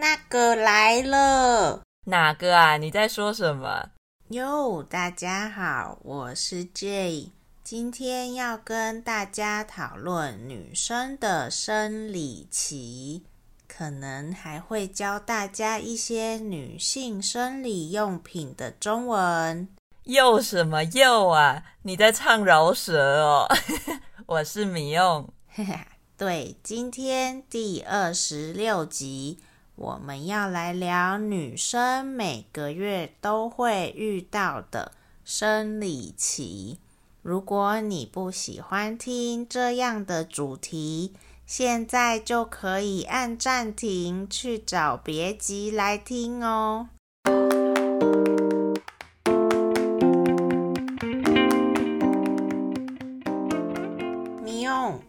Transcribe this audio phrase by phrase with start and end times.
[0.00, 1.82] 那个来了。
[2.04, 2.76] 哪个啊？
[2.76, 3.90] 你在说什么？
[4.28, 7.30] 哟，大家好，我是 Jay，
[7.64, 13.24] 今天要跟大家讨论女生的生理期，
[13.66, 19.68] 可能还会教大家一些女性生理用品的中文。
[20.04, 21.64] 又什么又啊？
[21.82, 23.48] 你在唱饶舌哦？
[24.26, 25.28] 我是米用。
[26.16, 29.38] 对，今天第二十六集，
[29.80, 34.90] 我们要来聊女生每个月都会遇到的
[35.24, 36.80] 生理期。
[37.22, 41.14] 如果你不喜欢听这样的主题，
[41.46, 46.88] 现在就可以按暂停，去找别集来听哦。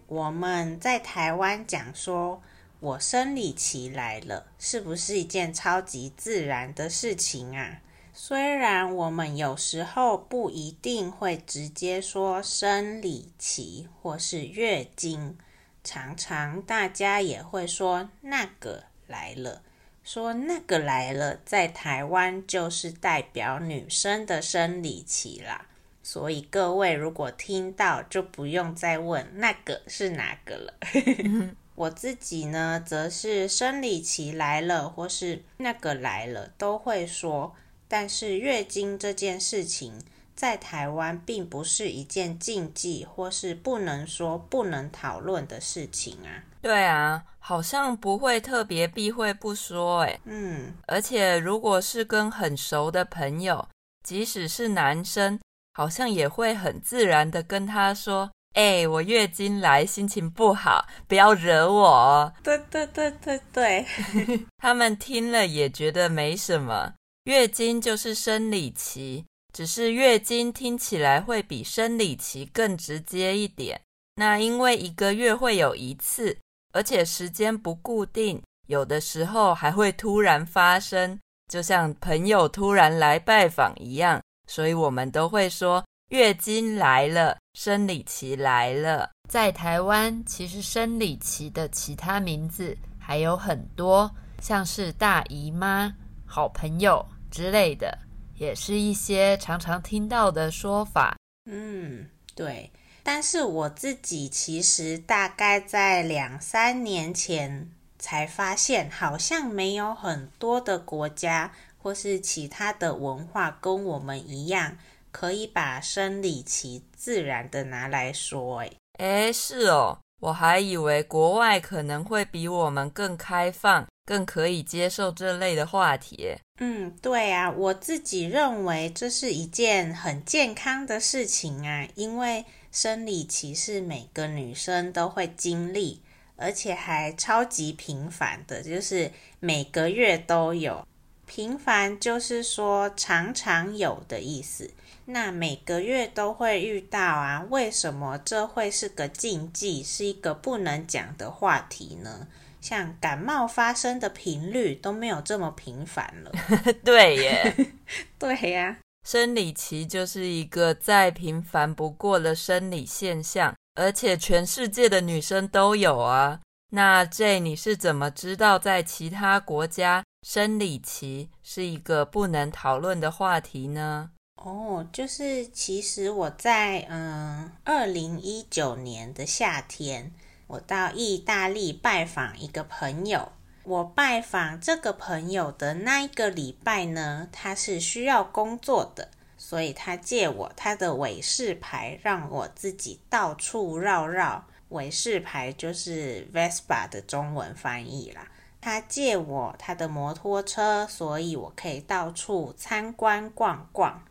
[0.08, 2.41] 我们在台湾讲说，
[2.82, 7.82] 我生理期来了，是不是一件超级自然的事情啊？
[8.14, 15.38] 虽然我们有时候不一定会直接说生理期或是月经，
[15.84, 19.62] 常常大家也会说那个来了，
[20.02, 25.66] 说那个来了，在台湾就是代表女生的生理期啦。
[26.02, 30.74] 所以各位如果听到，就不用再问那个是哪个了。
[31.80, 37.55] 我自己呢，则是生理期来了，或是那个来了，都会说。
[37.88, 40.04] 但是月经这件事情，
[40.36, 46.44] 在台湾并不是一件禁忌，或是不能说、不能讨论的事情啊。
[46.62, 50.74] 对啊，好像不会特别避讳不说，哎，嗯。
[50.86, 53.66] 而且如果是跟很熟的朋友，
[54.04, 55.40] 即使是男生。
[55.76, 63.85] 好像也会很自然的跟他说：“哎、欸，我月经来，心情不好，不要惹我。”对对对对对，
[64.62, 66.94] 他们听了也觉得没什么。
[67.24, 73.80] 月经就是生理期，只是月经听起来会比生理期更直接一点。
[74.16, 76.38] 那因为一个月会有一次，
[76.74, 84.22] 而且时间不固定，有的时候还会突然发生，就像朋友突然来拜访一样。
[84.47, 89.12] 所以我们都会说月经来了，生理期来了。
[89.30, 94.09] 在台湾，其实生理期的其他名字还有很多，
[94.42, 97.96] 像是大姨妈、好朋友之类的，
[98.38, 101.16] 也是一些常常听到的说法。
[101.46, 102.72] 嗯，对。
[103.03, 111.52] 但是我自己其实大概在两三年前才发现，好像没有很多的国家。
[111.81, 114.78] 或是其他的文化跟我们一样，
[115.12, 126.36] 可以把生理期自然的拿来说，诶诶是哦，我还以为国外可能会比我们更开放，更可以接受这类的话题。
[126.59, 136.02] 嗯，对啊，我自己认为这是一件很健康的事情啊，因为生理期是每个女生都会经历，
[136.36, 139.09] 而且还超级频繁的，就是
[139.40, 140.86] 每个月都有。
[141.29, 144.72] 频繁就是说常常有的意思，
[145.06, 147.45] 那每个月都会遇到啊？
[147.51, 152.28] 为什么这会是个禁忌，是一个不能讲的话题呢？
[152.59, 156.31] 像感冒发生的频率都没有这么频繁了。
[156.84, 157.56] 对耶，
[158.17, 166.40] 对呀，生理期就是一个再平凡不过的生理现象，而且全世界的女生都有啊。
[166.72, 170.03] 那这你是怎么知道在其他国家？
[170.22, 174.12] 生理期是一个不能讨论的话题呢？
[174.35, 180.13] 哦，就是其实我在嗯二零一九年的夏天，
[180.47, 183.31] 我到意大利拜访一个朋友。
[183.63, 194.46] 我拜访这个朋友的那一个礼拜呢，他是需要工作的，所以他借我他的伟士牌，让我自己到处绕绕。
[194.69, 198.28] 伟士牌就是 Vespa 的中文翻译啦。
[198.62, 204.03] 他借我他的摩托车，所以我可以到处参观逛逛。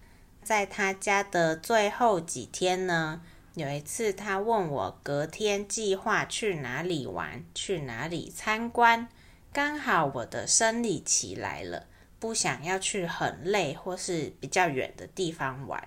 [0.43, 3.21] 在他家的最后几天呢，
[3.55, 9.06] 有一次他问我隔天计划去哪里玩，去哪里参观。
[9.53, 11.87] 刚好我的生理期来了，
[12.19, 15.87] 不想要去很累或是比较远的地方玩，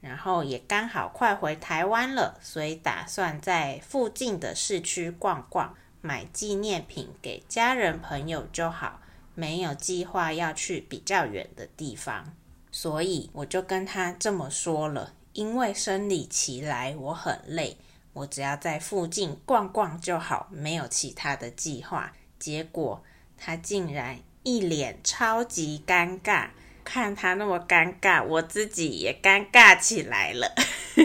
[0.00, 5.76] 然后也刚好快回台湾了，所以打算在附近的市区逛逛。
[6.02, 9.00] 买纪念品给家人朋友就好，
[9.34, 12.34] 没有计划要去比较远的地方，
[12.70, 15.14] 所以我就跟他这么说了。
[15.32, 17.78] 因为生理期来，我很累，
[18.12, 22.12] 我只要在附近逛逛就好，没有其他的计划。
[22.38, 23.02] 结果
[23.38, 26.50] 他竟然一脸超级尴尬。
[26.84, 30.52] 看他那么尴尬，我自己也尴尬起来了。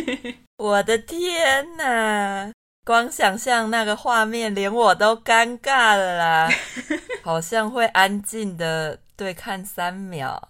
[0.57, 2.51] 我的天哪！
[2.87, 6.49] 光想象那个画面，连我都尴尬了啦。
[7.21, 10.41] 好像会安静的对看三秒。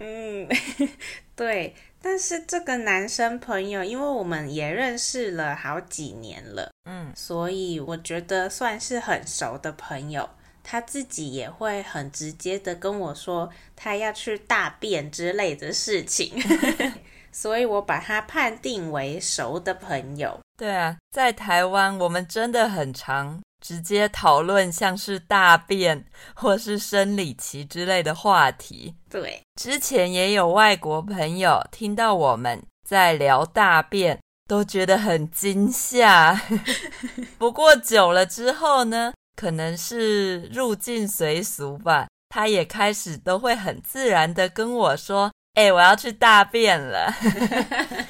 [0.00, 0.48] 嗯，
[1.36, 1.72] 对。
[2.02, 10.28] 但是这个男生朋友，因为我们也认识了好几年了，嗯，所以我觉得算是很熟的朋友。
[10.64, 16.32] 他自己也会很直接的跟我说，他要去大便之类的事情，
[17.30, 20.40] 所以我把他判定为熟的朋友。
[20.60, 26.04] 对啊，在台湾我们真的很常直接讨论像是大便
[26.34, 28.94] 或是生理期之类的话题。
[29.08, 36.38] 对，之前也有外国朋友听到我们在聊大便，都觉得很惊吓。
[37.38, 47.10] 不过久了之后呢，可能是入境随俗吧，他也开始都会很自然的跟我说：“欸，我要去大便了。”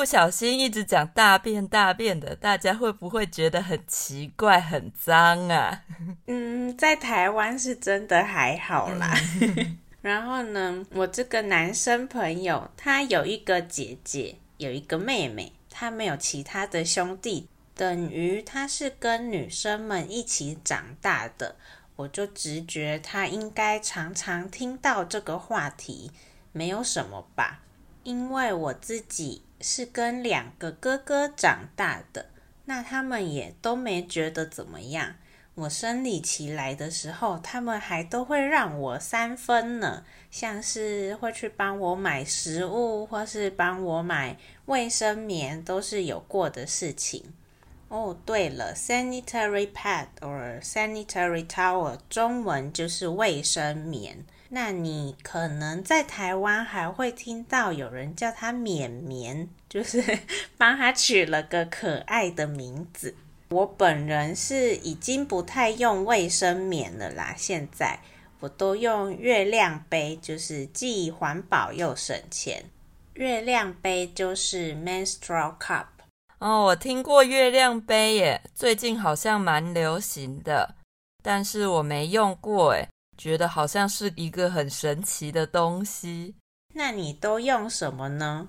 [0.00, 5.82] 不小心一直讲大便大便的，大家会不会觉得很奇怪、很脏啊？
[6.26, 9.14] 嗯，在台湾是真的还好啦。
[10.00, 17.46] 然后呢，我这个男生朋友，他有一个姐姐，有一个妹妹，他没有其他的兄弟。
[17.74, 21.56] 等于他是跟女生们一起长大的，
[21.96, 26.10] 我就直觉他应该常常听到这个话题，
[26.52, 27.60] 没有什么吧？
[28.02, 32.26] 因为我自己是跟两个哥哥长大的，
[32.64, 35.16] 那他们也都没觉得怎么样。
[35.56, 47.34] 我生理期来的时候，他们还都会让我三分呢，像是会去帮我买食物，或是帮我买卫生棉，都是有过的事情。
[47.88, 54.24] 哦，对了，sanitary pad or sanitary towel，中文就是卫生棉。
[54.52, 60.02] 那你可能在台湾还会听到有人叫它棉棉，就是
[60.58, 63.14] 帮它取了个可爱的名字。
[63.50, 68.00] 我本人是已经不太用卫生棉了啦，现在
[68.40, 72.64] 我都用月亮杯，就是既环保又省钱。
[73.14, 75.86] 月亮杯就是 menstrual cup。
[76.38, 80.74] 哦，我听过月亮杯耶，最近好像蛮流行的，
[81.22, 82.88] 但是我没用过诶，
[83.20, 86.34] 觉得好像是一个很神奇的东西。
[86.72, 88.48] 那你都用什么呢？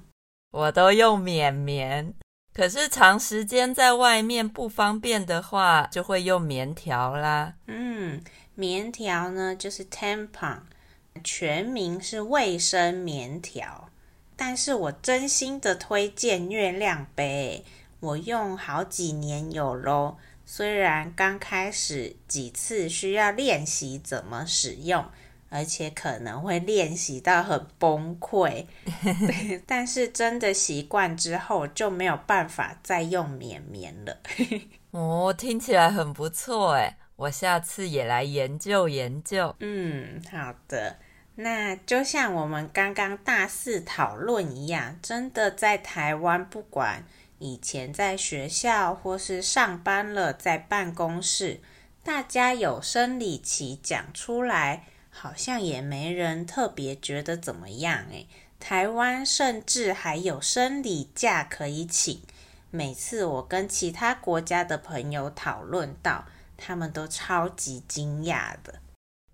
[0.51, 2.13] 我都用棉棉，
[2.53, 7.55] 可是长时间在外面不方便的话，就会用棉条啦。
[7.67, 8.21] 嗯，
[8.55, 10.59] 棉条呢就是 tampon，
[11.21, 13.89] 全名是卫生棉条，
[14.37, 17.65] 但是我真心的推荐月亮杯。
[17.99, 20.17] 我用好几年有咯，
[20.53, 25.05] 虽然刚开始几次需要练习怎么使用，
[25.49, 28.65] 而且可能会练习到很崩溃，
[29.65, 34.17] 但是真的习惯之后就没有办法再用绵绵了。
[34.91, 39.55] 哦，听起来很不错诶，我下次也来研究研究。
[39.61, 40.97] 嗯，好的。
[41.35, 47.05] 那就像我们刚刚大肆讨论一样，真的在台湾不管。
[47.41, 51.59] 以前在学校或是上班了，在办公室，
[52.03, 58.27] 大家有生理期讲出来，好像也没人特别觉得怎么样诶。
[58.59, 62.21] 台湾甚至还有生理假可以请，
[62.69, 66.25] 每次我跟其他国家的朋友讨论到，
[66.55, 68.75] 他们都超级惊讶的。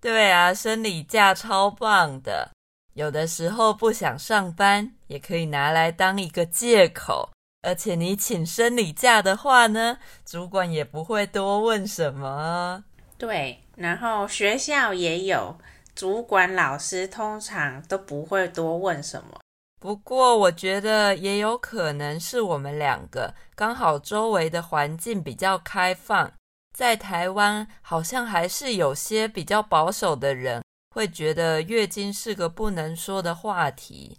[0.00, 2.52] 对啊，生理假超棒的，
[2.94, 7.30] 有的时候不想上班，也可以拿来当一个借口。
[7.62, 12.84] 而且你请生理假的话呢，主管也不会多问什么。
[13.16, 15.58] 对，然后学校也有
[15.94, 19.40] 主管，老师通常都不会多问什么。
[19.80, 26.32] 不过我觉得也有可能是我们两个刚好周围的环境比较开放，
[26.76, 30.62] 在台湾好像还是有些比较保守的人
[30.94, 34.18] 会觉得月经是个不能说的话题。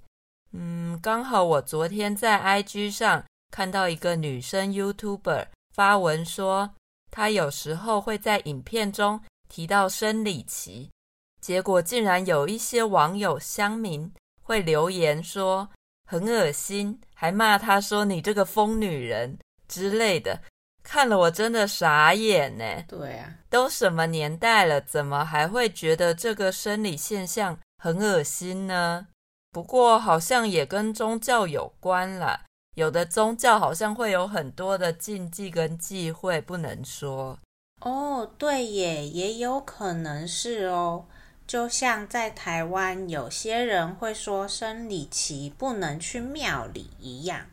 [0.51, 6.71] 嗯，刚好我昨天在 IG 上看到一个女生 YouTuber 发文说，
[7.11, 10.89] 她有时候会在影片中提到生理期，
[11.41, 14.11] 结果竟然有一些网友乡民
[14.43, 15.69] 会留言说
[16.05, 19.37] 很恶心，还骂她说你这个疯女人
[19.67, 20.41] 之类的，
[20.83, 22.63] 看了我真的傻眼呢。
[22.87, 29.07] 对啊，都什么年代了，怎么还会觉得这个生理现象很恶心呢？
[29.51, 32.45] 不过好像也跟宗教有关啦，
[32.79, 37.37] 有的宗教好像会有很多的禁忌跟忌讳不能说。
[37.81, 41.03] 哦，对耶，也有可能是哦。
[41.45, 47.47] 就像在台湾，有些人会说生理期不能去庙里一样。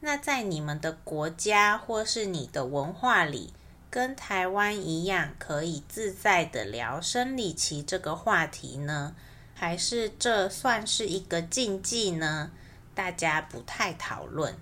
[0.00, 3.52] 那在你们的国家或是你的文化里，
[3.88, 9.14] 跟台湾一样，可以自在的聊生理期这个话题呢？
[9.54, 12.50] 还是这算是一个禁忌呢？
[12.96, 14.56] 大家不太讨论。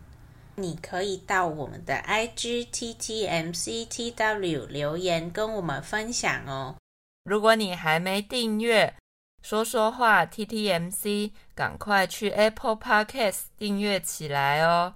[0.56, 6.76] 你可以到我们的 IG TTMCTW 留言跟我们分享哦。
[7.24, 8.94] 如果你还没订阅，
[9.42, 14.94] 说说话 TTMC，赶快去 Apple Podcast 订阅起来哦！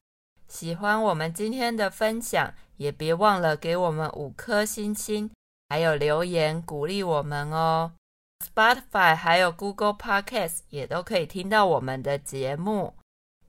[0.48, 5.30] 喜欢我们今天的分享，也别忘了给我们五颗星星，
[5.68, 7.92] 还有留言鼓励我们哦。
[8.54, 12.94] Spotify 还有 Google Podcast 也都可以听到我们的节目。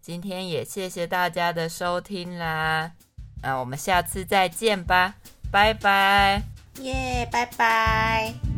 [0.01, 2.91] 今天也谢谢大家的收听啦，
[3.41, 5.15] 那我们下次再见吧，
[5.51, 6.41] 拜拜！
[6.81, 8.48] 耶，拜拜！